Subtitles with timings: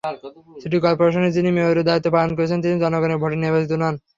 [0.61, 3.95] City করপোরেশনের যিনি মেয়রের দায়িত্ব পালন করছেন তিনি জনগণের ভোটে নির্বাচিত নন।